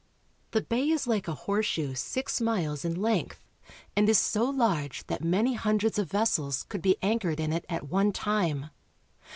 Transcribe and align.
The 0.49 0.63
bay 0.63 0.89
is 0.89 1.05
like 1.05 1.27
a 1.27 1.35
horseshoe 1.45 1.93
six 1.93 2.41
miles 2.41 2.83
in 2.83 2.99
length 2.99 3.45
and 3.95 4.09
is 4.09 4.17
so 4.17 4.45
large 4.45 5.05
that 5.05 5.23
many 5.23 5.53
hundreds 5.53 5.99
of 5.99 6.09
vessels 6.09 6.63
could 6.63 6.81
be 6.81 6.97
anchored 7.03 7.39
in 7.39 7.53
it 7.53 7.65
at 7.69 7.87
one 7.87 8.11
time. 8.11 8.71